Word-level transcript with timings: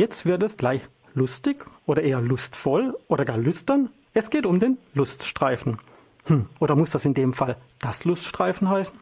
Jetzt 0.00 0.24
wird 0.24 0.42
es 0.42 0.56
gleich 0.56 0.80
lustig 1.12 1.66
oder 1.84 2.00
eher 2.00 2.22
lustvoll 2.22 2.96
oder 3.08 3.26
gar 3.26 3.36
lüstern. 3.36 3.90
Es 4.14 4.30
geht 4.30 4.46
um 4.46 4.58
den 4.58 4.78
Luststreifen. 4.94 5.76
Hm, 6.24 6.46
oder 6.58 6.74
muss 6.74 6.88
das 6.88 7.04
in 7.04 7.12
dem 7.12 7.34
Fall 7.34 7.58
das 7.80 8.06
Luststreifen 8.06 8.70
heißen? 8.70 8.98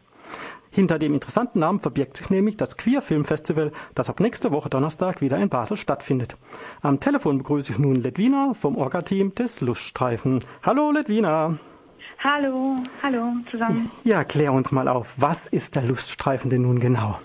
Hinter 0.71 0.99
dem 0.99 1.13
interessanten 1.13 1.59
Namen 1.59 1.79
verbirgt 1.79 2.17
sich 2.17 2.29
nämlich 2.29 2.57
das 2.57 2.75
Queer 2.75 3.01
Film 3.01 3.23
Festival, 3.23 3.71
das 3.95 4.09
ab 4.09 4.19
nächster 4.19 4.51
Woche 4.51 4.69
Donnerstag 4.69 5.21
wieder 5.21 5.37
in 5.37 5.47
Basel 5.47 5.77
stattfindet. 5.77 6.35
Am 6.81 6.99
Telefon 6.99 7.37
begrüße 7.37 7.71
ich 7.71 7.79
nun 7.79 7.95
Ledwina 7.95 8.53
vom 8.53 8.75
Orga-Team 8.75 9.33
des 9.35 9.61
Luststreifen. 9.61 10.43
Hallo 10.63 10.91
Ledwina. 10.91 11.59
Hallo, 12.21 12.75
hallo 13.01 13.35
zusammen. 13.49 13.89
Ja, 14.03 14.25
klär 14.25 14.51
uns 14.51 14.73
mal 14.73 14.89
auf. 14.89 15.13
Was 15.15 15.47
ist 15.47 15.77
der 15.77 15.83
Luststreifen 15.83 16.49
denn 16.49 16.63
nun 16.63 16.81
genau? 16.81 17.17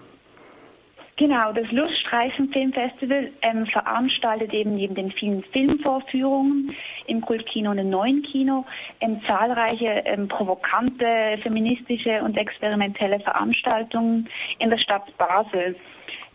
Genau, 1.17 1.53
das 1.53 1.71
Luststreifen 1.71 2.49
Filmfestival 2.49 3.31
ähm, 3.43 3.67
veranstaltet 3.67 4.53
eben 4.53 4.75
neben 4.75 4.97
den 4.97 5.13
vielen 5.13 5.45
Filmvorführungen 5.45 6.75
im 7.07 7.21
Kultkino 7.21 7.71
und 7.71 7.79
im 7.79 7.89
Neuen 7.89 8.23
Kino 8.23 8.65
ähm, 9.01 9.21
zahlreiche 9.25 10.03
ähm, 10.07 10.27
provokante, 10.27 11.39
feministische 11.41 12.21
und 12.25 12.37
experimentelle 12.37 13.21
Veranstaltungen 13.21 14.29
in 14.59 14.71
der 14.71 14.79
Stadt 14.79 15.17
Basel. 15.17 15.77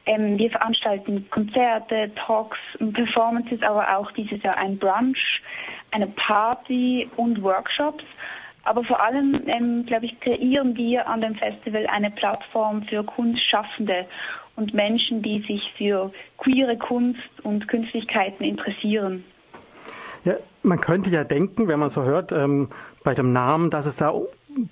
Ähm, 0.05 0.37
wir 0.37 0.49
veranstalten 0.49 1.29
Konzerte, 1.29 2.11
Talks, 2.15 2.57
Performances, 2.93 3.61
aber 3.61 3.97
auch 3.97 4.09
dieses 4.13 4.41
Jahr 4.43 4.57
ein 4.57 4.77
Brunch, 4.77 5.41
eine 5.91 6.07
Party 6.07 7.09
und 7.17 7.43
Workshops. 7.43 8.05
Aber 8.69 8.83
vor 8.83 9.01
allem, 9.01 9.41
ähm, 9.47 9.83
glaube 9.87 10.05
ich, 10.05 10.19
kreieren 10.19 10.77
wir 10.77 11.07
an 11.07 11.21
dem 11.21 11.33
Festival 11.33 11.87
eine 11.87 12.11
Plattform 12.11 12.83
für 12.83 13.03
Kunstschaffende 13.03 14.05
und 14.55 14.75
Menschen, 14.75 15.23
die 15.23 15.41
sich 15.41 15.73
für 15.75 16.11
queere 16.37 16.77
Kunst 16.77 17.17
und 17.41 17.67
Künstlichkeiten 17.67 18.43
interessieren. 18.43 19.23
Ja, 20.23 20.35
man 20.61 20.79
könnte 20.79 21.09
ja 21.09 21.23
denken, 21.23 21.67
wenn 21.67 21.79
man 21.79 21.89
so 21.89 22.03
hört, 22.03 22.31
ähm, 22.31 22.69
bei 23.03 23.15
dem 23.15 23.33
Namen, 23.33 23.71
dass 23.71 23.87
es 23.87 23.95
da 23.95 24.13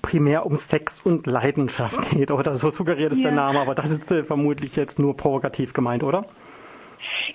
primär 0.04 0.46
um 0.46 0.58
Sex 0.58 1.02
und 1.02 1.26
Leidenschaft 1.26 2.12
geht, 2.12 2.30
oder 2.30 2.54
so 2.54 2.70
suggeriert 2.70 3.14
es 3.14 3.24
ja. 3.24 3.30
der 3.30 3.36
Name, 3.36 3.60
aber 3.60 3.74
das 3.74 3.90
ist 3.90 4.12
äh, 4.12 4.24
vermutlich 4.24 4.76
jetzt 4.76 5.00
nur 5.00 5.18
provokativ 5.18 5.74
gemeint, 5.74 6.04
oder? 6.04 6.24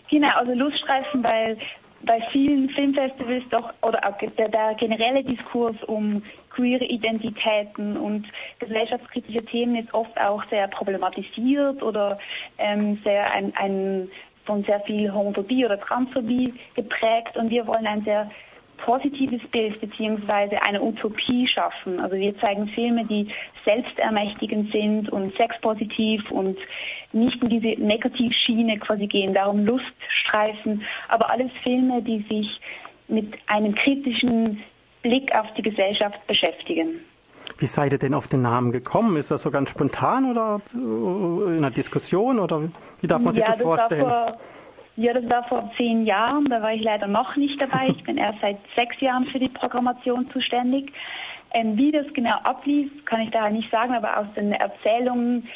Genau, 0.08 0.28
also 0.36 0.52
Luststreifen, 0.52 1.24
weil 1.24 1.58
bei 2.04 2.20
vielen 2.32 2.68
Filmfestivals 2.70 3.44
doch, 3.50 3.72
oder 3.82 4.06
auch 4.08 4.16
der, 4.18 4.48
der 4.48 4.74
generelle 4.74 5.22
Diskurs 5.24 5.76
um 5.86 6.22
queere 6.50 6.84
Identitäten 6.84 7.96
und 7.96 8.26
gesellschaftskritische 8.58 9.44
Themen 9.44 9.76
ist 9.76 9.92
oft 9.94 10.18
auch 10.20 10.42
sehr 10.50 10.68
problematisiert 10.68 11.82
oder 11.82 12.18
ähm, 12.58 12.98
sehr 13.04 13.30
ein, 13.32 13.52
ein 13.56 14.08
von 14.44 14.64
sehr 14.64 14.80
viel 14.80 15.12
Homophobie 15.12 15.64
oder 15.64 15.78
Transphobie 15.78 16.52
geprägt. 16.74 17.36
Und 17.36 17.50
wir 17.50 17.66
wollen 17.66 17.86
ein 17.86 18.02
sehr 18.02 18.30
positives 18.82 19.40
Bild 19.50 19.80
beziehungsweise 19.80 20.60
eine 20.62 20.82
Utopie 20.82 21.46
schaffen. 21.46 22.00
Also 22.00 22.16
wir 22.16 22.36
zeigen 22.38 22.68
Filme, 22.68 23.04
die 23.06 23.28
selbstermächtigend 23.64 24.70
sind 24.72 25.10
und 25.10 25.34
sexpositiv 25.36 26.30
und 26.30 26.58
nicht 27.12 27.42
in 27.42 27.48
diese 27.48 27.80
Negativschiene 27.80 28.78
quasi 28.78 29.06
gehen, 29.06 29.34
darum 29.34 29.64
Luststreifen, 29.64 30.82
aber 31.08 31.30
alles 31.30 31.50
Filme, 31.62 32.02
die 32.02 32.24
sich 32.28 32.60
mit 33.08 33.32
einem 33.46 33.74
kritischen 33.74 34.62
Blick 35.02 35.34
auf 35.34 35.46
die 35.56 35.62
Gesellschaft 35.62 36.26
beschäftigen. 36.26 37.00
Wie 37.58 37.66
seid 37.66 37.92
ihr 37.92 37.98
denn 37.98 38.14
auf 38.14 38.28
den 38.28 38.42
Namen 38.42 38.72
gekommen? 38.72 39.16
Ist 39.16 39.30
das 39.30 39.42
so 39.42 39.50
ganz 39.50 39.70
spontan 39.70 40.30
oder 40.30 40.60
in 40.74 41.58
einer 41.58 41.70
Diskussion 41.70 42.38
oder 42.38 42.62
wie 43.00 43.06
darf 43.06 43.20
man 43.20 43.32
sich 43.32 43.42
ja, 43.42 43.48
das, 43.48 43.58
das 43.58 43.64
vorstellen? 43.64 44.02
Vor, 44.02 44.38
ja, 44.96 45.12
das 45.12 45.28
war 45.28 45.44
vor 45.44 45.70
zehn 45.76 46.04
Jahren. 46.04 46.46
Da 46.46 46.62
war 46.62 46.72
ich 46.72 46.82
leider 46.82 47.06
noch 47.06 47.36
nicht 47.36 47.60
dabei. 47.62 47.88
Ich 47.88 48.04
bin 48.04 48.18
erst 48.18 48.40
seit 48.40 48.58
sechs 48.76 49.00
Jahren 49.00 49.26
für 49.26 49.38
die 49.38 49.48
Programmation 49.48 50.30
zuständig. 50.30 50.92
Ähm, 51.54 51.76
wie 51.76 51.92
das 51.92 52.06
genau 52.14 52.36
ablief, 52.44 53.04
kann 53.04 53.20
ich 53.20 53.30
da 53.30 53.50
nicht 53.50 53.70
sagen, 53.70 53.94
aber 53.94 54.18
aus 54.18 54.26
den 54.34 54.52
Erzählungen 54.52 55.48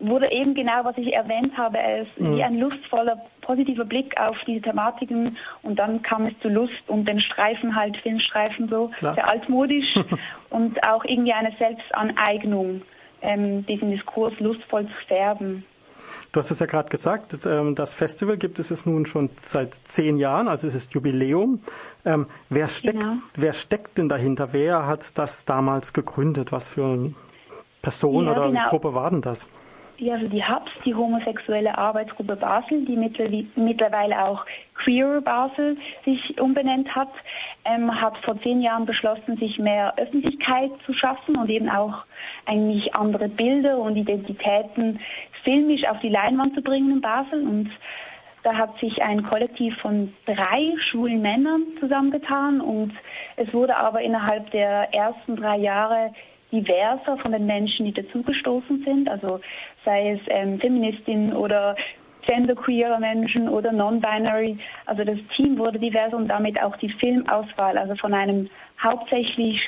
wurde 0.00 0.32
eben 0.32 0.54
genau, 0.54 0.84
was 0.84 0.96
ich 0.96 1.12
erwähnt 1.12 1.56
habe, 1.56 1.78
es 1.78 2.06
mhm. 2.16 2.36
wie 2.36 2.42
ein 2.42 2.58
lustvoller, 2.58 3.20
positiver 3.42 3.84
Blick 3.84 4.18
auf 4.18 4.36
diese 4.46 4.62
Thematiken 4.62 5.36
und 5.62 5.78
dann 5.78 6.02
kam 6.02 6.26
es 6.26 6.38
zu 6.40 6.48
Lust 6.48 6.88
und 6.88 7.06
den 7.06 7.20
Streifen 7.20 7.76
halt, 7.76 7.96
Filmstreifen 7.98 8.68
so, 8.68 8.88
Klar. 8.98 9.14
sehr 9.14 9.30
altmodisch 9.30 9.94
und 10.50 10.86
auch 10.88 11.04
irgendwie 11.04 11.32
eine 11.32 11.52
Selbstaneignung, 11.58 12.82
ähm, 13.22 13.66
diesen 13.66 13.90
Diskurs 13.90 14.32
lustvoll 14.40 14.86
zu 14.88 15.04
färben. 15.06 15.64
Du 16.32 16.38
hast 16.38 16.50
es 16.52 16.60
ja 16.60 16.66
gerade 16.66 16.88
gesagt, 16.88 17.44
ähm, 17.44 17.74
das 17.74 17.92
Festival 17.92 18.36
gibt 18.36 18.60
es 18.60 18.70
jetzt 18.70 18.86
nun 18.86 19.04
schon 19.04 19.30
seit 19.36 19.74
zehn 19.74 20.16
Jahren, 20.16 20.46
also 20.46 20.68
es 20.68 20.76
ist 20.76 20.94
Jubiläum. 20.94 21.60
Ähm, 22.04 22.26
wer, 22.48 22.68
steckt, 22.68 23.00
genau. 23.00 23.14
wer 23.34 23.52
steckt 23.52 23.98
denn 23.98 24.08
dahinter? 24.08 24.52
Wer 24.52 24.86
hat 24.86 25.18
das 25.18 25.44
damals 25.44 25.92
gegründet? 25.92 26.52
Was 26.52 26.68
für 26.68 26.84
eine 26.84 27.14
Person 27.82 28.26
ja, 28.26 28.32
oder 28.32 28.48
genau. 28.48 28.68
Gruppe 28.68 28.94
war 28.94 29.10
denn 29.10 29.22
das? 29.22 29.48
Ja, 30.00 30.14
also 30.14 30.28
die 30.28 30.42
HABS, 30.42 30.70
die 30.86 30.94
homosexuelle 30.94 31.76
Arbeitsgruppe 31.76 32.36
Basel, 32.36 32.86
die 32.86 32.96
mittlerweile 32.96 34.24
auch 34.24 34.46
Queer 34.76 35.20
Basel 35.20 35.76
sich 36.06 36.40
umbenannt 36.40 36.94
hat, 36.94 37.10
ähm, 37.66 38.00
hat 38.00 38.16
vor 38.24 38.40
zehn 38.40 38.62
Jahren 38.62 38.86
beschlossen, 38.86 39.36
sich 39.36 39.58
mehr 39.58 39.92
Öffentlichkeit 39.98 40.70
zu 40.86 40.94
schaffen 40.94 41.36
und 41.36 41.50
eben 41.50 41.68
auch 41.68 42.04
eigentlich 42.46 42.94
andere 42.94 43.28
Bilder 43.28 43.76
und 43.76 43.96
Identitäten 43.96 45.00
filmisch 45.44 45.84
auf 45.88 45.98
die 46.00 46.08
Leinwand 46.08 46.54
zu 46.54 46.62
bringen 46.62 46.92
in 46.92 47.00
Basel. 47.00 47.42
Und 47.42 47.70
da 48.42 48.54
hat 48.54 48.78
sich 48.78 49.02
ein 49.02 49.22
Kollektiv 49.22 49.76
von 49.78 50.12
drei 50.26 50.72
schwulen 50.90 51.20
Männern 51.20 51.62
zusammengetan 51.78 52.60
und 52.60 52.92
es 53.36 53.52
wurde 53.52 53.76
aber 53.76 54.00
innerhalb 54.00 54.50
der 54.50 54.94
ersten 54.94 55.36
drei 55.36 55.58
Jahre 55.58 56.12
diverser 56.50 57.16
von 57.18 57.32
den 57.32 57.46
Menschen, 57.46 57.86
die 57.86 57.92
dazugestoßen 57.92 58.82
sind, 58.84 59.08
also 59.08 59.40
sei 59.84 60.12
es 60.12 60.20
ähm, 60.28 60.58
Feministinnen 60.58 61.34
oder 61.34 61.76
genderqueere 62.22 62.98
Menschen 62.98 63.48
oder 63.48 63.72
non-binary. 63.72 64.58
Also 64.86 65.04
das 65.04 65.18
Team 65.36 65.58
wurde 65.58 65.78
diverser 65.78 66.16
und 66.16 66.28
damit 66.28 66.60
auch 66.60 66.76
die 66.76 66.90
Filmauswahl, 66.90 67.78
also 67.78 67.94
von 67.96 68.12
einem 68.12 68.48
hauptsächlich 68.82 69.60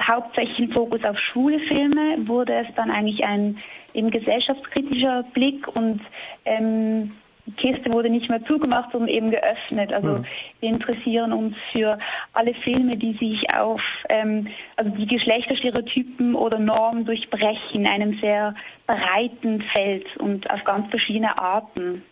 hauptsächlichen 0.00 0.72
Fokus 0.72 1.02
auf 1.04 1.18
schwule 1.18 1.58
Filme 1.60 2.28
wurde 2.28 2.54
es 2.54 2.66
dann 2.76 2.90
eigentlich 2.90 3.24
ein 3.24 3.58
eben 3.94 4.10
gesellschaftskritischer 4.10 5.24
Blick 5.34 5.66
und 5.68 6.00
ähm, 6.44 7.12
die 7.48 7.52
Kiste 7.52 7.90
wurde 7.90 8.10
nicht 8.10 8.28
mehr 8.28 8.44
zugemacht, 8.44 8.92
sondern 8.92 9.08
eben 9.08 9.30
geöffnet. 9.30 9.92
Also 9.92 10.08
mhm. 10.08 10.24
wir 10.60 10.68
interessieren 10.68 11.32
uns 11.32 11.56
für 11.72 11.98
alle 12.34 12.52
Filme, 12.54 12.96
die 12.96 13.14
sich 13.14 13.54
auf 13.54 13.80
ähm, 14.10 14.48
also 14.76 14.90
die 14.90 15.06
Geschlechterstereotypen 15.06 16.34
oder 16.34 16.58
Normen 16.58 17.06
durchbrechen 17.06 17.80
in 17.80 17.86
einem 17.86 18.18
sehr 18.20 18.54
breiten 18.86 19.62
Feld 19.72 20.04
und 20.18 20.48
auf 20.50 20.62
ganz 20.64 20.86
verschiedene 20.88 21.38
Arten. 21.38 22.02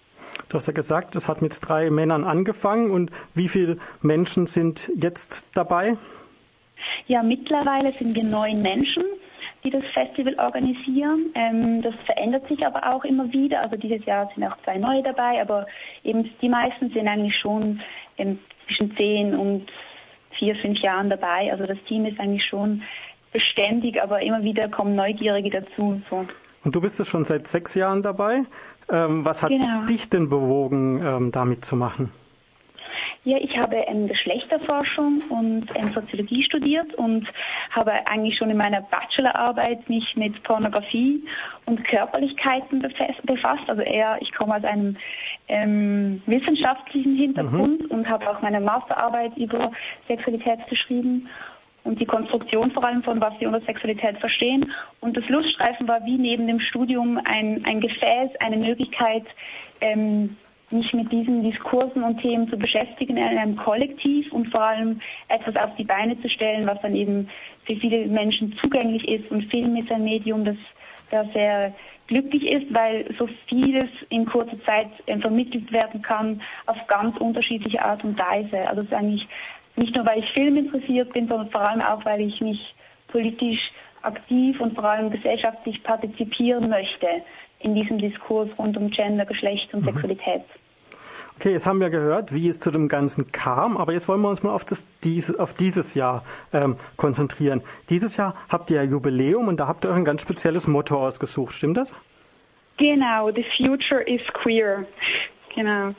Du 0.48 0.56
hast 0.56 0.66
ja 0.66 0.72
gesagt, 0.72 1.16
es 1.16 1.28
hat 1.28 1.42
mit 1.42 1.58
drei 1.62 1.90
Männern 1.90 2.24
angefangen 2.24 2.90
und 2.90 3.10
wie 3.34 3.48
viele 3.48 3.78
Menschen 4.00 4.46
sind 4.46 4.90
jetzt 4.96 5.46
dabei? 5.54 5.96
Ja, 7.06 7.22
mittlerweile 7.22 7.92
sind 7.92 8.14
wir 8.14 8.24
neun 8.24 8.62
Menschen 8.62 9.04
die 9.66 9.70
das 9.70 9.84
Festival 9.92 10.36
organisieren. 10.38 11.30
Ähm, 11.34 11.82
das 11.82 11.94
verändert 12.04 12.46
sich 12.48 12.64
aber 12.64 12.94
auch 12.94 13.04
immer 13.04 13.32
wieder. 13.32 13.60
Also 13.60 13.76
dieses 13.76 14.04
Jahr 14.06 14.30
sind 14.34 14.44
auch 14.44 14.56
zwei 14.62 14.78
neue 14.78 15.02
dabei, 15.02 15.40
aber 15.40 15.66
eben 16.04 16.30
die 16.40 16.48
meisten 16.48 16.90
sind 16.90 17.08
eigentlich 17.08 17.36
schon 17.36 17.80
ähm, 18.16 18.38
zwischen 18.66 18.96
zehn 18.96 19.34
und 19.34 19.66
vier, 20.38 20.54
fünf 20.56 20.78
Jahren 20.78 21.10
dabei. 21.10 21.50
Also 21.50 21.66
das 21.66 21.78
Team 21.88 22.06
ist 22.06 22.20
eigentlich 22.20 22.44
schon 22.44 22.82
beständig, 23.32 24.00
aber 24.00 24.22
immer 24.22 24.42
wieder 24.42 24.68
kommen 24.68 24.94
Neugierige 24.94 25.50
dazu. 25.50 26.00
So. 26.08 26.26
Und 26.64 26.74
du 26.74 26.80
bist 26.80 27.00
es 27.00 27.08
schon 27.08 27.24
seit 27.24 27.48
sechs 27.48 27.74
Jahren 27.74 28.02
dabei. 28.02 28.42
Ähm, 28.88 29.24
was 29.24 29.42
hat 29.42 29.50
genau. 29.50 29.84
dich 29.86 30.08
denn 30.10 30.28
bewogen, 30.28 31.02
ähm, 31.04 31.32
damit 31.32 31.64
zu 31.64 31.74
machen? 31.74 32.12
Ja, 33.26 33.38
ich 33.38 33.58
habe 33.58 33.74
ähm, 33.88 34.06
Geschlechterforschung 34.06 35.20
und 35.30 35.66
ähm, 35.74 35.88
Soziologie 35.88 36.44
studiert 36.44 36.94
und 36.94 37.26
habe 37.72 37.90
eigentlich 38.06 38.38
schon 38.38 38.50
in 38.50 38.56
meiner 38.56 38.82
Bachelorarbeit 38.82 39.88
mich 39.88 40.14
mit 40.14 40.40
Pornografie 40.44 41.24
und 41.64 41.82
Körperlichkeiten 41.88 42.80
befasst. 43.24 43.64
Also 43.66 43.82
eher, 43.82 44.16
ich 44.20 44.32
komme 44.32 44.54
aus 44.54 44.62
einem 44.62 44.96
ähm, 45.48 46.22
wissenschaftlichen 46.26 47.16
Hintergrund 47.16 47.90
mhm. 47.90 47.90
und 47.90 48.08
habe 48.08 48.30
auch 48.30 48.40
meine 48.42 48.60
Masterarbeit 48.60 49.36
über 49.36 49.72
Sexualität 50.06 50.64
geschrieben 50.68 51.28
und 51.82 52.00
die 52.00 52.06
Konstruktion 52.06 52.70
vor 52.70 52.84
allem 52.84 53.02
von 53.02 53.20
was 53.20 53.34
wir 53.40 53.48
unter 53.48 53.62
Sexualität 53.62 54.18
verstehen. 54.18 54.72
Und 55.00 55.16
das 55.16 55.28
Luststreifen 55.28 55.88
war 55.88 56.04
wie 56.04 56.16
neben 56.16 56.46
dem 56.46 56.60
Studium 56.60 57.20
ein, 57.24 57.64
ein 57.64 57.80
Gefäß, 57.80 58.36
eine 58.38 58.56
Möglichkeit, 58.56 59.24
ähm, 59.80 60.36
mich 60.70 60.92
mit 60.92 61.12
diesen 61.12 61.42
Diskursen 61.42 62.02
und 62.02 62.20
Themen 62.20 62.48
zu 62.48 62.56
beschäftigen 62.56 63.16
in 63.16 63.38
einem 63.38 63.56
Kollektiv 63.56 64.32
und 64.32 64.48
vor 64.50 64.62
allem 64.62 65.00
etwas 65.28 65.56
auf 65.56 65.74
die 65.76 65.84
Beine 65.84 66.20
zu 66.20 66.28
stellen, 66.28 66.66
was 66.66 66.80
dann 66.82 66.96
eben 66.96 67.28
für 67.64 67.76
viele 67.76 68.06
Menschen 68.06 68.56
zugänglich 68.60 69.06
ist. 69.06 69.30
Und 69.30 69.44
Film 69.50 69.76
ist 69.76 69.90
ein 69.90 70.04
Medium, 70.04 70.44
das 70.44 70.56
da 71.10 71.24
sehr 71.32 71.72
glücklich 72.08 72.46
ist, 72.46 72.72
weil 72.72 73.06
so 73.18 73.28
vieles 73.48 73.88
in 74.08 74.26
kurzer 74.26 74.60
Zeit 74.64 74.88
äh, 75.06 75.18
vermittelt 75.18 75.72
werden 75.72 76.02
kann 76.02 76.40
auf 76.66 76.86
ganz 76.86 77.16
unterschiedliche 77.18 77.84
Art 77.84 78.04
und 78.04 78.18
Weise. 78.18 78.68
Also 78.68 78.82
es 78.82 78.88
ist 78.88 78.94
eigentlich 78.94 79.28
nicht 79.76 79.94
nur, 79.94 80.06
weil 80.06 80.20
ich 80.20 80.30
Film 80.30 80.56
interessiert 80.56 81.12
bin, 81.12 81.28
sondern 81.28 81.50
vor 81.50 81.60
allem 81.60 81.80
auch, 81.80 82.04
weil 82.04 82.20
ich 82.20 82.40
mich 82.40 82.74
politisch 83.08 83.70
aktiv 84.02 84.60
und 84.60 84.74
vor 84.74 84.84
allem 84.84 85.10
gesellschaftlich 85.10 85.82
partizipieren 85.82 86.68
möchte 86.68 87.08
in 87.60 87.74
diesem 87.74 87.98
Diskurs 87.98 88.48
rund 88.58 88.76
um 88.76 88.90
Gender, 88.90 89.26
Geschlecht 89.26 89.72
und 89.74 89.80
mhm. 89.80 89.86
Sexualität. 89.86 90.42
Okay, 91.38 91.52
jetzt 91.52 91.66
haben 91.66 91.80
wir 91.80 91.90
gehört, 91.90 92.32
wie 92.32 92.48
es 92.48 92.58
zu 92.60 92.70
dem 92.70 92.88
Ganzen 92.88 93.30
kam, 93.30 93.76
aber 93.76 93.92
jetzt 93.92 94.08
wollen 94.08 94.22
wir 94.22 94.30
uns 94.30 94.42
mal 94.42 94.54
auf, 94.54 94.64
das, 94.64 94.88
dies, 95.04 95.34
auf 95.38 95.52
dieses 95.52 95.94
Jahr 95.94 96.24
ähm, 96.52 96.76
konzentrieren. 96.96 97.62
Dieses 97.90 98.16
Jahr 98.16 98.34
habt 98.48 98.70
ihr 98.70 98.76
ja 98.76 98.82
Jubiläum 98.82 99.48
und 99.48 99.60
da 99.60 99.68
habt 99.68 99.84
ihr 99.84 99.90
euch 99.90 99.96
ein 99.96 100.06
ganz 100.06 100.22
spezielles 100.22 100.66
Motto 100.66 100.96
ausgesucht, 100.96 101.52
stimmt 101.52 101.76
das? 101.76 101.94
Genau, 102.78 103.30
The 103.30 103.44
Future 103.56 104.02
is 104.02 104.22
Queer. 104.32 104.86
Genau. 105.54 105.94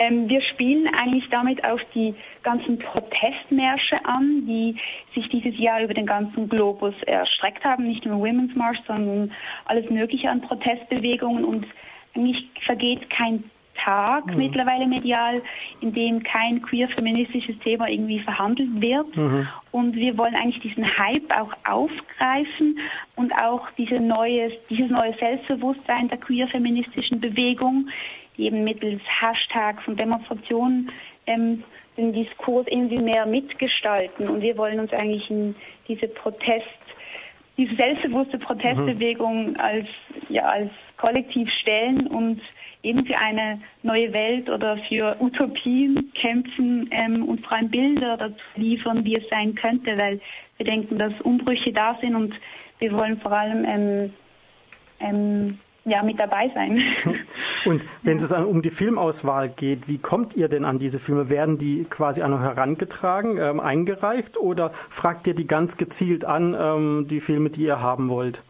Ähm, 0.00 0.30
wir 0.30 0.40
spielen 0.40 0.88
eigentlich 0.94 1.28
damit 1.30 1.62
auf 1.62 1.80
die 1.94 2.14
ganzen 2.42 2.78
Protestmärsche 2.78 4.02
an, 4.06 4.46
die 4.46 4.74
sich 5.14 5.28
dieses 5.28 5.58
Jahr 5.58 5.82
über 5.82 5.92
den 5.92 6.06
ganzen 6.06 6.48
Globus 6.48 6.94
erstreckt 7.02 7.62
haben. 7.64 7.86
Nicht 7.86 8.06
nur 8.06 8.18
Women's 8.18 8.56
March, 8.56 8.78
sondern 8.86 9.30
alles 9.66 9.90
Mögliche 9.90 10.30
an 10.30 10.40
Protestbewegungen. 10.40 11.44
Und 11.44 11.66
eigentlich 12.16 12.48
vergeht 12.64 13.10
kein 13.10 13.44
Tag 13.76 14.24
mhm. 14.26 14.38
mittlerweile 14.38 14.86
medial, 14.86 15.42
in 15.82 15.92
dem 15.92 16.22
kein 16.22 16.62
queer-feministisches 16.62 17.58
Thema 17.58 17.86
irgendwie 17.86 18.20
verhandelt 18.20 18.80
wird. 18.80 19.14
Mhm. 19.14 19.48
Und 19.70 19.96
wir 19.96 20.16
wollen 20.16 20.34
eigentlich 20.34 20.62
diesen 20.62 20.98
Hype 20.98 21.30
auch 21.38 21.52
aufgreifen 21.68 22.78
und 23.16 23.32
auch 23.34 23.68
diese 23.76 24.00
neue, 24.00 24.50
dieses 24.70 24.90
neue 24.90 25.14
Selbstbewusstsein 25.18 26.08
der 26.08 26.18
queer-feministischen 26.18 27.20
Bewegung, 27.20 27.90
eben 28.40 28.64
mittels 28.64 29.00
Hashtags 29.20 29.86
und 29.86 29.98
Demonstrationen 29.98 30.90
ähm, 31.26 31.62
den 31.96 32.12
Diskurs 32.12 32.66
irgendwie 32.68 32.98
mehr 32.98 33.26
mitgestalten. 33.26 34.28
Und 34.28 34.42
wir 34.42 34.56
wollen 34.56 34.80
uns 34.80 34.92
eigentlich 34.92 35.30
in 35.30 35.54
diese 35.88 36.08
Protest, 36.08 36.66
diese 37.56 37.74
selbstbewusste 37.74 38.38
Protestbewegung 38.38 39.50
mhm. 39.50 39.60
als, 39.60 39.86
ja, 40.28 40.44
als 40.44 40.70
Kollektiv 40.96 41.50
stellen 41.60 42.06
und 42.06 42.40
eben 42.82 43.04
für 43.04 43.18
eine 43.18 43.60
neue 43.82 44.12
Welt 44.12 44.48
oder 44.48 44.78
für 44.88 45.16
Utopien 45.20 46.10
kämpfen 46.14 46.88
ähm, 46.92 47.28
und 47.28 47.40
vor 47.46 47.52
allem 47.58 47.70
Bilder 47.70 48.16
dazu 48.16 48.44
liefern, 48.56 49.04
wie 49.04 49.16
es 49.16 49.28
sein 49.28 49.54
könnte, 49.54 49.98
weil 49.98 50.20
wir 50.56 50.66
denken, 50.66 50.98
dass 50.98 51.12
Umbrüche 51.20 51.72
da 51.72 51.98
sind 52.00 52.14
und 52.14 52.34
wir 52.78 52.92
wollen 52.92 53.20
vor 53.20 53.32
allem 53.32 53.64
ähm, 53.66 54.14
ähm, 55.00 55.58
ja, 55.84 56.02
mit 56.02 56.18
dabei 56.18 56.50
sein. 56.54 56.82
Und 57.64 57.84
wenn 58.02 58.16
es 58.16 58.32
um 58.32 58.62
die 58.62 58.70
Filmauswahl 58.70 59.48
geht, 59.48 59.88
wie 59.88 59.98
kommt 59.98 60.34
ihr 60.36 60.48
denn 60.48 60.64
an 60.64 60.78
diese 60.78 60.98
Filme? 60.98 61.28
Werden 61.30 61.58
die 61.58 61.84
quasi 61.84 62.22
an 62.22 62.32
euch 62.32 62.40
herangetragen, 62.40 63.38
ähm, 63.38 63.60
eingereicht 63.60 64.36
oder 64.38 64.70
fragt 64.88 65.26
ihr 65.26 65.34
die 65.34 65.46
ganz 65.46 65.76
gezielt 65.76 66.24
an, 66.24 66.56
ähm, 66.58 67.06
die 67.08 67.20
Filme, 67.20 67.50
die 67.50 67.64
ihr 67.64 67.80
haben 67.80 68.08
wollt? 68.08 68.42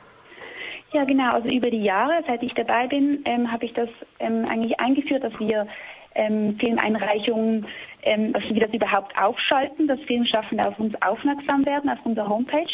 Ja, 0.93 1.05
genau. 1.05 1.33
Also 1.33 1.49
über 1.49 1.71
die 1.71 1.83
Jahre, 1.83 2.23
seit 2.27 2.43
ich 2.43 2.55
dabei 2.55 2.87
bin, 2.89 3.21
ähm, 3.25 3.51
habe 3.51 3.65
ich 3.65 3.73
das 3.75 3.89
ähm, 4.19 4.45
eigentlich 4.49 4.79
eingeführt, 4.81 5.23
dass 5.23 5.39
wir 5.39 5.67
ähm, 6.15 6.57
Filmeinreichungen, 6.59 7.67
ähm, 8.03 8.33
dass 8.33 8.43
wir 8.51 8.61
das 8.61 8.75
überhaupt 8.75 9.17
aufschalten, 9.17 9.87
dass 9.87 10.01
Filmschaffende 10.01 10.67
auf 10.67 10.79
uns 10.79 11.01
aufmerksam 11.03 11.65
werden, 11.65 11.91
auf 11.91 11.99
unserer 12.05 12.29
Homepage. 12.29 12.67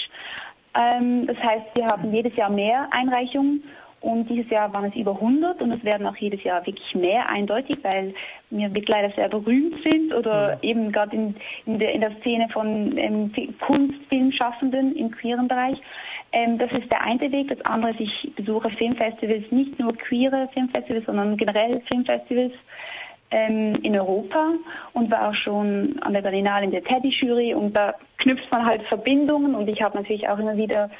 Das 0.72 1.38
heißt, 1.38 1.74
wir 1.74 1.86
haben 1.86 2.12
jedes 2.12 2.36
Jahr 2.36 2.50
mehr 2.50 2.86
Einreichungen 2.90 3.62
und 4.06 4.30
dieses 4.30 4.48
Jahr 4.50 4.72
waren 4.72 4.84
es 4.84 4.94
über 4.94 5.10
100 5.10 5.60
und 5.60 5.72
es 5.72 5.82
werden 5.82 6.06
auch 6.06 6.16
jedes 6.16 6.44
Jahr 6.44 6.64
wirklich 6.64 6.94
mehr 6.94 7.28
eindeutig, 7.28 7.78
weil 7.82 8.14
wir 8.50 8.68
mittlerweile 8.68 9.12
sehr 9.16 9.28
berühmt 9.28 9.82
sind 9.82 10.14
oder 10.14 10.52
ja. 10.52 10.58
eben 10.62 10.92
gerade 10.92 11.16
in, 11.16 11.34
in, 11.66 11.80
der, 11.80 11.92
in 11.92 12.02
der 12.02 12.12
Szene 12.20 12.48
von 12.52 12.96
ähm, 12.96 13.32
Kunstfilmschaffenden 13.58 14.94
im 14.94 15.10
queeren 15.10 15.48
Bereich. 15.48 15.76
Ähm, 16.30 16.56
das 16.56 16.70
ist 16.70 16.88
der 16.88 17.02
eine 17.02 17.32
Weg. 17.32 17.48
Das 17.48 17.60
andere 17.62 17.90
ist, 17.90 18.00
ich 18.00 18.32
besuche 18.36 18.70
Filmfestivals, 18.70 19.50
nicht 19.50 19.76
nur 19.80 19.92
queere 19.96 20.48
Filmfestivals, 20.54 21.06
sondern 21.06 21.36
generell 21.36 21.80
Filmfestivals 21.88 22.52
ähm, 23.32 23.74
in 23.82 23.98
Europa 23.98 24.52
und 24.92 25.10
war 25.10 25.30
auch 25.30 25.34
schon 25.34 25.98
an 26.02 26.12
der 26.12 26.22
Berlinale 26.22 26.64
in 26.64 26.70
der 26.70 26.84
Teddy-Jury 26.84 27.54
und 27.54 27.74
da 27.74 27.94
knüpft 28.18 28.48
man 28.52 28.64
halt 28.64 28.82
Verbindungen 28.84 29.56
und 29.56 29.66
ich 29.66 29.82
habe 29.82 29.98
natürlich 29.98 30.28
auch 30.28 30.38
immer 30.38 30.56
wieder 30.56 30.90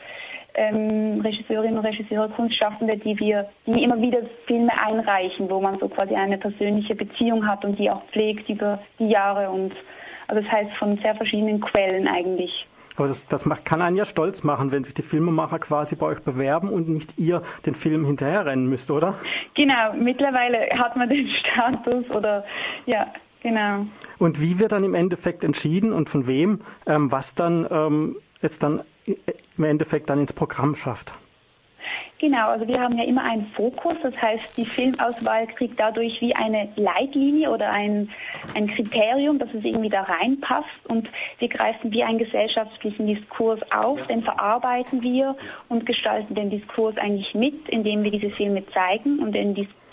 ähm, 0.56 1.20
Regisseurinnen 1.20 1.78
und 1.78 1.84
Regisseure, 1.84 2.28
Kunstschaffende, 2.30 2.96
die 2.96 3.18
wir, 3.18 3.48
die 3.66 3.82
immer 3.82 4.00
wieder 4.00 4.20
Filme 4.46 4.72
einreichen, 4.78 5.48
wo 5.50 5.60
man 5.60 5.78
so 5.78 5.88
quasi 5.88 6.14
eine 6.14 6.38
persönliche 6.38 6.94
Beziehung 6.94 7.46
hat 7.46 7.64
und 7.64 7.78
die 7.78 7.90
auch 7.90 8.02
pflegt 8.06 8.48
über 8.48 8.80
die 8.98 9.08
Jahre 9.08 9.50
und 9.50 9.72
also 10.28 10.42
das 10.42 10.50
heißt 10.50 10.72
von 10.78 10.98
sehr 10.98 11.14
verschiedenen 11.14 11.60
Quellen 11.60 12.08
eigentlich. 12.08 12.66
Aber 12.96 13.08
das, 13.08 13.28
das 13.28 13.44
macht, 13.44 13.64
kann 13.64 13.82
einen 13.82 13.96
ja 13.96 14.06
stolz 14.06 14.42
machen, 14.42 14.72
wenn 14.72 14.82
sich 14.82 14.94
die 14.94 15.02
Filmemacher 15.02 15.58
quasi 15.58 15.96
bei 15.96 16.06
euch 16.06 16.20
bewerben 16.20 16.70
und 16.70 16.88
nicht 16.88 17.18
ihr 17.18 17.42
den 17.66 17.74
Film 17.74 18.06
hinterherrennen 18.06 18.66
müsst, 18.66 18.90
oder? 18.90 19.14
Genau, 19.54 19.92
mittlerweile 19.94 20.70
hat 20.78 20.96
man 20.96 21.08
den 21.08 21.28
Status 21.28 22.08
oder 22.10 22.44
ja, 22.86 23.06
genau. 23.42 23.86
Und 24.18 24.40
wie 24.40 24.58
wird 24.58 24.72
dann 24.72 24.82
im 24.82 24.94
Endeffekt 24.94 25.44
entschieden 25.44 25.92
und 25.92 26.08
von 26.08 26.26
wem, 26.26 26.62
ähm, 26.86 27.12
was 27.12 27.34
dann 27.34 27.66
ähm, 27.70 28.16
es 28.40 28.58
dann 28.58 28.80
im 29.58 29.64
Endeffekt 29.64 30.10
dann 30.10 30.20
ins 30.20 30.32
Programm 30.32 30.74
schafft? 30.74 31.12
Genau, 32.18 32.48
also 32.48 32.66
wir 32.66 32.80
haben 32.80 32.96
ja 32.96 33.04
immer 33.04 33.22
einen 33.22 33.46
Fokus, 33.54 33.94
das 34.02 34.14
heißt, 34.16 34.56
die 34.56 34.64
Filmauswahl 34.64 35.46
kriegt 35.48 35.78
dadurch 35.78 36.18
wie 36.22 36.34
eine 36.34 36.68
Leitlinie 36.76 37.50
oder 37.50 37.70
ein, 37.70 38.08
ein 38.54 38.68
Kriterium, 38.68 39.38
dass 39.38 39.52
es 39.52 39.62
irgendwie 39.62 39.90
da 39.90 40.00
reinpasst 40.00 40.86
und 40.88 41.10
wir 41.38 41.48
greifen 41.48 41.92
wie 41.92 42.02
einen 42.02 42.18
gesellschaftlichen 42.18 43.06
Diskurs 43.06 43.60
auf, 43.70 44.00
den 44.06 44.22
verarbeiten 44.22 45.02
wir 45.02 45.36
und 45.68 45.84
gestalten 45.84 46.34
den 46.34 46.48
Diskurs 46.48 46.96
eigentlich 46.96 47.34
mit, 47.34 47.68
indem 47.68 48.02
wir 48.02 48.10
diese 48.10 48.30
Filme 48.30 48.64
zeigen 48.72 49.18
und 49.18 49.32
den 49.32 49.54
Diskurs 49.54 49.85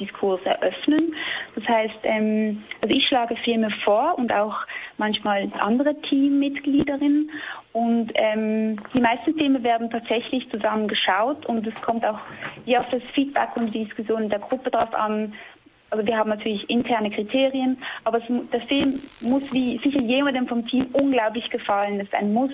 eröffnen. 0.45 1.13
Das 1.55 1.67
heißt, 1.67 1.99
ähm, 2.03 2.63
also 2.81 2.93
ich 2.93 3.07
schlage 3.07 3.35
Filme 3.37 3.69
vor 3.83 4.17
und 4.17 4.31
auch 4.33 4.55
manchmal 4.97 5.51
andere 5.59 5.99
Teammitgliederinnen 6.01 7.29
und 7.73 8.11
ähm, 8.15 8.77
die 8.93 8.99
meisten 8.99 9.33
Filme 9.35 9.63
werden 9.63 9.89
tatsächlich 9.89 10.49
zusammen 10.49 10.87
geschaut 10.87 11.45
und 11.47 11.65
es 11.65 11.81
kommt 11.81 12.05
auch 12.05 12.19
wie 12.65 12.77
auf 12.77 12.87
das 12.91 13.01
Feedback 13.13 13.49
und 13.55 13.73
die 13.73 13.85
Diskussion 13.85 14.29
der 14.29 14.39
Gruppe 14.39 14.69
drauf 14.69 14.93
an. 14.93 15.33
Also 15.89 16.05
wir 16.05 16.17
haben 16.17 16.29
natürlich 16.29 16.67
interne 16.69 17.11
Kriterien, 17.11 17.77
aber 18.03 18.17
es, 18.17 18.23
der 18.51 18.61
Film 18.61 18.99
muss 19.21 19.51
wie 19.53 19.77
sicher 19.79 20.01
jemandem 20.01 20.47
vom 20.47 20.65
Team 20.67 20.87
unglaublich 20.93 21.49
gefallen. 21.49 21.99
Das 21.99 22.07
ist 22.07 22.15
ein 22.15 22.33
Muss, 22.33 22.51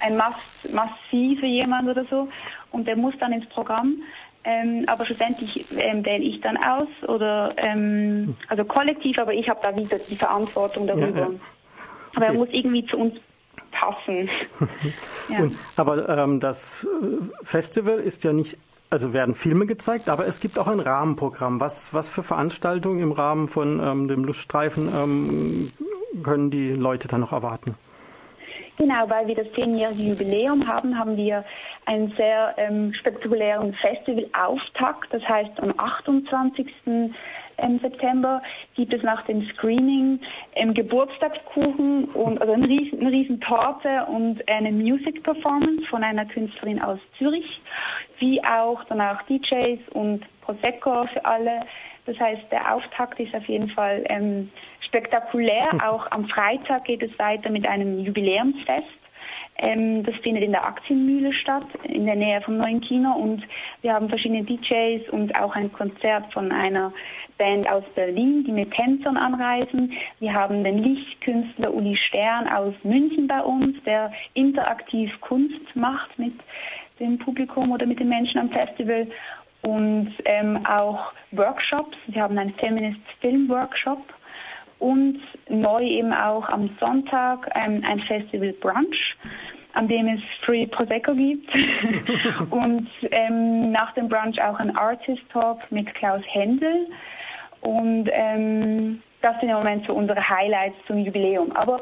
ein 0.00 0.20
see 1.10 1.36
für 1.36 1.46
jemand 1.46 1.88
oder 1.88 2.04
so 2.04 2.28
und 2.72 2.86
der 2.86 2.96
muss 2.96 3.14
dann 3.18 3.32
ins 3.32 3.46
Programm. 3.46 4.02
Ähm, 4.44 4.84
aber 4.88 5.06
schlussendlich 5.06 5.64
ähm, 5.72 6.04
wähle 6.04 6.22
ich 6.22 6.40
dann 6.42 6.58
aus 6.58 6.88
oder 7.08 7.54
ähm, 7.56 8.36
also 8.48 8.64
kollektiv, 8.64 9.18
aber 9.18 9.32
ich 9.32 9.48
habe 9.48 9.60
da 9.62 9.74
wieder 9.74 9.98
die 9.98 10.16
Verantwortung 10.16 10.86
darüber. 10.86 11.08
Ja, 11.08 11.18
ja. 11.18 11.26
Okay. 11.26 11.40
Aber 12.16 12.26
er 12.26 12.32
muss 12.34 12.48
irgendwie 12.52 12.84
zu 12.86 12.98
uns 12.98 13.14
passen. 13.72 14.28
ja. 15.28 15.38
Und, 15.42 15.56
aber 15.76 16.08
ähm, 16.08 16.40
das 16.40 16.84
äh, 16.84 17.44
Festival 17.44 17.98
ist 17.98 18.24
ja 18.24 18.32
nicht, 18.32 18.58
also 18.90 19.14
werden 19.14 19.34
Filme 19.34 19.66
gezeigt, 19.66 20.10
aber 20.10 20.26
es 20.26 20.40
gibt 20.40 20.58
auch 20.58 20.68
ein 20.68 20.80
Rahmenprogramm. 20.80 21.60
Was, 21.60 21.94
was 21.94 22.10
für 22.10 22.22
Veranstaltungen 22.22 23.00
im 23.00 23.12
Rahmen 23.12 23.48
von 23.48 23.80
ähm, 23.82 24.08
dem 24.08 24.24
Luststreifen 24.24 24.88
ähm, 24.94 25.72
können 26.22 26.50
die 26.50 26.70
Leute 26.70 27.08
dann 27.08 27.20
noch 27.20 27.32
erwarten? 27.32 27.76
Genau, 28.76 29.08
weil 29.08 29.28
wir 29.28 29.36
das 29.36 29.46
zehnjährige 29.54 30.02
Jubiläum 30.02 30.66
haben, 30.66 30.98
haben 30.98 31.16
wir 31.16 31.44
einen 31.86 32.12
sehr 32.16 32.54
ähm, 32.56 32.92
spektakulären 32.94 33.72
Festivalauftakt. 33.74 35.12
Das 35.12 35.22
heißt, 35.28 35.60
am 35.60 35.74
28 35.76 36.66
im 36.86 37.78
September 37.78 38.42
gibt 38.74 38.92
es 38.92 39.02
nach 39.02 39.24
dem 39.26 39.48
Screening 39.50 40.18
ähm, 40.54 40.74
Geburtstagskuchen 40.74 42.06
und 42.06 42.40
also 42.40 42.52
eine 42.52 42.68
riesen, 42.68 43.00
eine 43.00 43.12
riesen 43.12 43.40
Torte 43.40 44.06
und 44.06 44.46
eine 44.48 44.72
Music 44.72 45.22
Performance 45.22 45.86
von 45.88 46.02
einer 46.02 46.26
Künstlerin 46.26 46.82
aus 46.82 46.98
Zürich, 47.16 47.60
wie 48.18 48.42
auch 48.44 48.82
danach 48.88 49.22
DJs 49.26 49.80
und 49.92 50.24
Prosecco 50.40 51.06
für 51.12 51.24
alle. 51.24 51.60
Das 52.06 52.18
heißt, 52.18 52.50
der 52.50 52.74
Auftakt 52.74 53.18
ist 53.18 53.34
auf 53.34 53.46
jeden 53.46 53.70
Fall 53.70 54.04
ähm, 54.08 54.50
spektakulär. 54.80 55.70
Auch 55.88 56.10
am 56.10 56.26
Freitag 56.26 56.84
geht 56.84 57.02
es 57.02 57.18
weiter 57.18 57.50
mit 57.50 57.66
einem 57.66 58.00
Jubiläumsfest. 58.00 58.88
Ähm, 59.56 60.02
das 60.02 60.14
findet 60.16 60.42
in 60.42 60.50
der 60.50 60.66
Aktienmühle 60.66 61.32
statt, 61.32 61.66
in 61.84 62.06
der 62.06 62.16
Nähe 62.16 62.40
vom 62.40 62.56
neuen 62.56 62.80
Kino. 62.80 63.12
Und 63.12 63.42
wir 63.82 63.94
haben 63.94 64.08
verschiedene 64.08 64.42
DJs 64.42 65.08
und 65.10 65.34
auch 65.36 65.54
ein 65.54 65.72
Konzert 65.72 66.32
von 66.32 66.50
einer 66.50 66.92
Band 67.38 67.68
aus 67.68 67.88
Berlin, 67.94 68.44
die 68.44 68.52
mit 68.52 68.72
Tänzern 68.72 69.16
anreisen. 69.16 69.92
Wir 70.20 70.32
haben 70.32 70.64
den 70.64 70.78
Lichtkünstler 70.78 71.72
Uli 71.72 71.96
Stern 71.96 72.48
aus 72.48 72.74
München 72.82 73.28
bei 73.28 73.40
uns, 73.40 73.80
der 73.84 74.12
interaktiv 74.34 75.10
Kunst 75.20 75.74
macht 75.74 76.18
mit 76.18 76.34
dem 77.00 77.18
Publikum 77.18 77.72
oder 77.72 77.86
mit 77.86 78.00
den 78.00 78.08
Menschen 78.08 78.40
am 78.40 78.50
Festival. 78.50 79.06
Und 79.66 80.12
ähm, 80.24 80.64
auch 80.66 81.12
Workshops. 81.32 81.96
Wir 82.06 82.22
haben 82.22 82.38
einen 82.38 82.54
Feminist 82.54 83.00
Film 83.20 83.48
Workshop 83.48 84.02
und 84.78 85.20
neu 85.48 85.82
eben 85.82 86.12
auch 86.12 86.48
am 86.48 86.70
Sonntag 86.78 87.50
ähm, 87.54 87.82
ein 87.86 88.00
Festival 88.00 88.52
Brunch, 88.60 89.16
an 89.72 89.88
dem 89.88 90.08
es 90.08 90.20
Free 90.44 90.66
Prosecco 90.66 91.14
gibt 91.14 91.48
und 92.50 92.88
ähm, 93.10 93.72
nach 93.72 93.92
dem 93.94 94.08
Brunch 94.08 94.40
auch 94.42 94.58
ein 94.58 94.76
Artist 94.76 95.22
Talk 95.32 95.60
mit 95.70 95.92
Klaus 95.94 96.22
Händel 96.26 96.86
und 97.64 98.10
ähm, 98.12 99.02
das 99.22 99.40
sind 99.40 99.48
im 99.48 99.56
Moment 99.56 99.86
so 99.86 99.94
unsere 99.94 100.20
Highlights 100.28 100.76
zum 100.86 100.98
Jubiläum. 100.98 101.50
Aber 101.52 101.80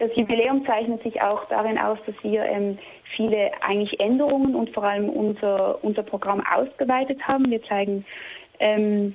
das 0.00 0.10
Jubiläum 0.16 0.64
zeichnet 0.64 1.02
sich 1.02 1.20
auch 1.20 1.44
darin 1.48 1.78
aus, 1.78 1.98
dass 2.06 2.14
wir 2.22 2.42
ähm, 2.44 2.78
viele 3.14 3.50
eigentlich 3.62 4.00
Änderungen 4.00 4.54
und 4.54 4.70
vor 4.70 4.82
allem 4.82 5.10
unser, 5.10 5.82
unser 5.84 6.02
Programm 6.02 6.42
ausgeweitet 6.46 7.20
haben. 7.28 7.50
Wir 7.50 7.62
zeigen 7.64 8.06
ähm, 8.58 9.14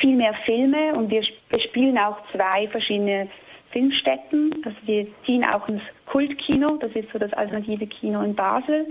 viel 0.00 0.16
mehr 0.16 0.34
Filme 0.46 0.94
und 0.94 1.10
wir 1.10 1.22
bespielen 1.50 1.98
auch 1.98 2.16
zwei 2.32 2.66
verschiedene 2.68 3.28
Filmstätten. 3.70 4.62
Also 4.64 4.76
wir 4.86 5.06
ziehen 5.26 5.46
auch 5.46 5.68
ins 5.68 5.82
Kultkino, 6.06 6.78
das 6.78 6.92
ist 6.92 7.12
so 7.12 7.18
das 7.18 7.32
alternative 7.34 7.86
Kino 7.86 8.22
in 8.22 8.34
Basel. 8.34 8.86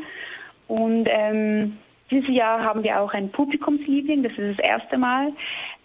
Und 0.67 1.07
ähm, 1.09 1.77
dieses 2.11 2.29
Jahr 2.29 2.61
haben 2.63 2.83
wir 2.83 2.99
auch 2.99 3.13
ein 3.13 3.31
Publikumsliebling, 3.31 4.21
das 4.21 4.33
ist 4.33 4.59
das 4.59 4.65
erste 4.65 4.99
Mal. 4.99 5.31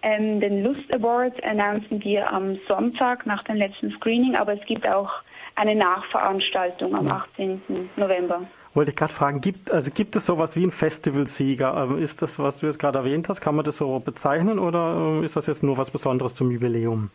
Ähm, 0.03 0.41
den 0.41 0.63
Lust 0.63 0.93
Award 0.93 1.43
announcen 1.43 2.05
wir 2.05 2.31
am 2.31 2.59
Sonntag 2.69 3.25
nach 3.25 3.45
dem 3.45 3.57
letzten 3.57 3.91
Screening, 3.93 4.37
aber 4.37 4.53
es 4.53 4.67
gibt 4.67 4.87
auch 4.87 5.11
eine 5.59 5.75
Nachveranstaltung 5.75 6.95
am 6.95 7.09
18. 7.09 7.61
November. 7.97 8.43
Wollte 8.75 8.93
ich 8.93 8.97
gerade 8.97 9.13
fragen, 9.13 9.41
gibt, 9.41 9.73
also 9.73 9.91
gibt 9.91 10.15
es 10.15 10.27
sowas 10.27 10.55
wie 10.55 10.65
ein 10.65 10.71
Festivalsieger? 10.71 11.75
Ähm, 11.91 12.03
ist 12.03 12.23
das, 12.23 12.39
was 12.39 12.61
du 12.61 12.67
jetzt 12.67 12.79
gerade 12.79 12.99
erwähnt 12.99 13.29
hast, 13.29 13.41
kann 13.41 13.57
man 13.57 13.65
das 13.65 13.79
so 13.79 13.99
bezeichnen 13.99 14.59
oder 14.59 14.95
ähm, 14.97 15.25
ist 15.25 15.37
das 15.37 15.47
jetzt 15.47 15.63
nur 15.63 15.77
was 15.79 15.91
Besonderes 15.91 16.35
zum 16.35 16.51
Jubiläum? 16.51 17.11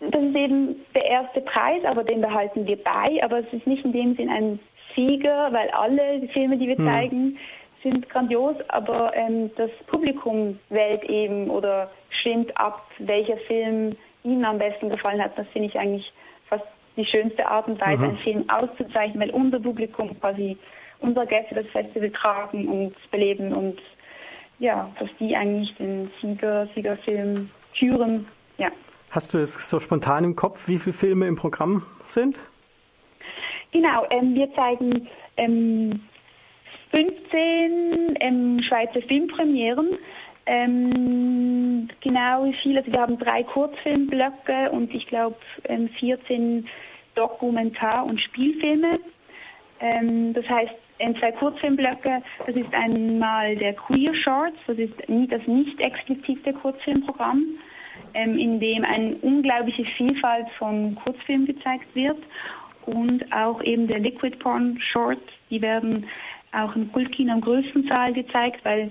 Das 0.00 0.22
ist 0.22 0.36
eben 0.36 0.76
der 0.94 1.04
erste 1.04 1.40
Preis, 1.40 1.84
aber 1.84 2.04
den 2.04 2.20
behalten 2.20 2.66
wir 2.66 2.76
bei. 2.76 3.22
Aber 3.22 3.38
es 3.38 3.52
ist 3.52 3.66
nicht 3.66 3.84
in 3.84 3.92
dem 3.92 4.14
Sinn 4.14 4.28
ein 4.28 4.60
Sieger, 4.94 5.48
weil 5.52 5.68
alle 5.70 6.20
die 6.20 6.28
Filme, 6.28 6.58
die 6.58 6.68
wir 6.68 6.76
hm. 6.76 6.86
zeigen, 6.86 7.38
sind 7.82 8.08
grandios, 8.08 8.56
aber 8.68 9.12
ähm, 9.14 9.50
das 9.56 9.70
Publikum 9.86 10.58
wählt 10.68 11.04
eben 11.08 11.50
oder 11.50 11.90
stimmt 12.20 12.56
ab, 12.56 12.86
welcher 12.98 13.36
Film 13.48 13.96
ihnen 14.22 14.44
am 14.44 14.58
besten 14.58 14.90
gefallen 14.90 15.22
hat. 15.22 15.36
Das 15.36 15.46
finde 15.48 15.68
ich 15.68 15.78
eigentlich 15.78 16.12
fast 16.48 16.64
die 16.96 17.04
schönste 17.04 17.46
Art 17.46 17.66
und 17.66 17.80
Weise, 17.80 18.02
mhm. 18.02 18.08
einen 18.10 18.18
Film 18.18 18.50
auszuzeichnen, 18.50 19.20
weil 19.20 19.30
unser 19.30 19.60
Publikum 19.60 20.18
quasi 20.20 20.56
unsere 21.00 21.26
Gäste 21.26 21.54
das 21.54 21.66
Festival 21.66 22.10
tragen 22.10 22.68
und 22.68 22.94
beleben 23.10 23.52
und 23.52 23.78
ja, 24.58 24.90
dass 24.98 25.08
die 25.18 25.34
eigentlich 25.34 25.74
den 25.76 26.08
Sieger, 26.20 26.68
Siegerfilm 26.74 27.50
küren. 27.76 28.26
Ja. 28.56 28.68
Hast 29.10 29.34
du 29.34 29.38
es 29.38 29.68
so 29.68 29.80
spontan 29.80 30.24
im 30.24 30.36
Kopf, 30.36 30.68
wie 30.68 30.78
viele 30.78 30.94
Filme 30.94 31.26
im 31.26 31.36
Programm 31.36 31.84
sind? 32.04 32.40
Genau, 33.72 34.06
ähm, 34.10 34.34
wir 34.34 34.52
zeigen 34.54 35.08
ähm, 35.36 36.00
15 36.90 38.16
ähm, 38.20 38.60
Schweizer 38.62 39.02
Filmpremieren. 39.02 39.98
Ähm, 40.46 41.88
genau 42.00 42.44
wie 42.44 42.54
viele, 42.62 42.80
also 42.80 42.92
wir 42.92 43.00
haben 43.00 43.18
drei 43.18 43.42
Kurzfilmblöcke 43.42 44.70
und 44.72 44.94
ich 44.94 45.06
glaube 45.06 45.36
ähm, 45.64 45.88
14 45.88 46.68
Dokumentar- 47.14 48.04
und 48.04 48.20
Spielfilme. 48.20 48.98
Ähm, 49.80 50.34
das 50.34 50.48
heißt, 50.48 50.74
in 50.98 51.16
zwei 51.16 51.32
Kurzfilmblöcke, 51.32 52.22
das 52.46 52.56
ist 52.56 52.72
einmal 52.72 53.56
der 53.56 53.74
Queer 53.74 54.14
Shorts, 54.14 54.56
das 54.66 54.78
ist 54.78 54.94
das 55.28 55.46
nicht 55.46 55.80
explizite 55.80 56.52
Kurzfilmprogramm, 56.52 57.44
ähm, 58.14 58.38
in 58.38 58.60
dem 58.60 58.84
eine 58.84 59.16
unglaubliche 59.16 59.84
Vielfalt 59.96 60.48
von 60.58 60.94
Kurzfilmen 60.96 61.46
gezeigt 61.46 61.86
wird 61.94 62.18
und 62.86 63.32
auch 63.32 63.62
eben 63.62 63.86
der 63.86 63.98
Liquid 63.98 64.36
Porn 64.38 64.78
Shorts, 64.92 65.22
die 65.50 65.60
werden 65.62 66.06
auch 66.52 66.76
im 66.76 66.92
Kultkino 66.92 67.32
am 67.32 67.40
größten 67.40 67.88
Saal 67.88 68.12
gezeigt, 68.12 68.64
weil 68.64 68.90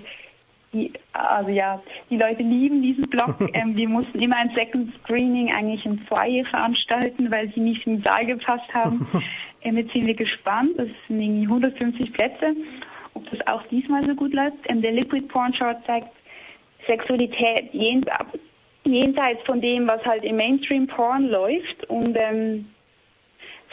die, 0.74 0.92
also 1.12 1.50
ja, 1.50 1.80
die 2.10 2.16
Leute 2.16 2.42
lieben 2.42 2.82
diesen 2.82 3.08
Blog. 3.08 3.36
Ähm, 3.54 3.76
wir 3.76 3.88
mussten 3.88 4.20
immer 4.20 4.36
ein 4.36 4.48
Second 4.48 4.92
Screening 4.96 5.52
eigentlich 5.52 5.86
im 5.86 5.98
Foyer 6.00 6.44
veranstalten, 6.46 7.30
weil 7.30 7.52
sie 7.52 7.60
nicht 7.60 7.86
im 7.86 8.02
Saal 8.02 8.26
gepasst 8.26 8.72
haben. 8.74 9.06
ähm, 9.62 9.76
jetzt 9.76 9.92
sind 9.92 10.06
wir 10.06 10.14
gespannt. 10.14 10.72
Das 10.76 10.88
sind 11.06 11.20
irgendwie 11.20 11.44
150 11.44 12.12
Plätze. 12.12 12.56
Ob 13.14 13.30
das 13.30 13.46
auch 13.46 13.62
diesmal 13.68 14.04
so 14.06 14.14
gut 14.14 14.32
läuft. 14.32 14.56
Ähm, 14.66 14.82
der 14.82 14.92
Liquid 14.92 15.28
Porn 15.28 15.54
Short 15.54 15.84
zeigt 15.86 16.08
Sexualität 16.86 17.72
jenseits 17.72 19.42
von 19.46 19.60
dem, 19.60 19.86
was 19.86 20.04
halt 20.04 20.24
im 20.24 20.36
Mainstream 20.36 20.88
Porn 20.88 21.28
läuft. 21.28 21.84
Und 21.88 22.16
ähm, 22.18 22.66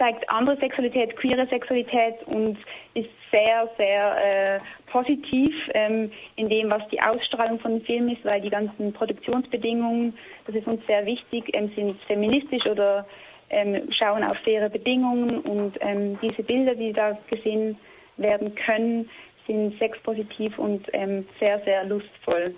zeigt 0.02 0.28
andere 0.32 0.58
Sexualität, 0.58 1.16
queere 1.16 1.46
Sexualität 1.48 2.16
und 2.26 2.58
ist 2.96 3.10
sehr, 3.30 3.70
sehr 3.78 4.56
äh, 4.56 4.60
positiv 4.92 5.54
ähm, 5.76 6.12
in 6.38 6.50
dem, 6.50 6.72
was 6.72 6.82
die 6.90 7.00
Ausstrahlung 7.00 7.60
von 7.60 7.74
dem 7.74 7.86
Film 7.86 8.10
ist, 8.10 8.26
weil 8.26 8.42
die 8.42 8.50
ganzen 8.50 8.92
Produktionsbedingungen, 8.94 10.18
das 10.48 10.56
ist 10.56 10.66
uns 10.66 10.84
sehr 10.88 11.06
wichtig, 11.06 11.52
ähm, 11.54 11.70
sind 11.76 12.02
feministisch 12.08 12.66
oder 12.66 13.06
ähm, 13.52 13.90
schauen 13.92 14.24
auf 14.24 14.38
faire 14.38 14.72
Bedingungen 14.72 15.40
und 15.42 15.78
ähm, 15.82 16.18
diese 16.20 16.42
Bilder, 16.42 16.74
die 16.74 16.94
da 16.94 17.16
gesehen 17.30 17.78
werden 18.18 18.56
können, 18.56 19.08
sind 19.46 19.78
sexpositiv 19.78 20.58
und 20.58 20.88
ähm, 20.94 21.28
sehr, 21.40 21.60
sehr 21.60 21.86
lustvoll. 21.86 22.56